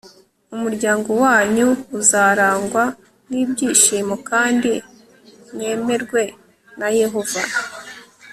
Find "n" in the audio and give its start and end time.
3.29-3.31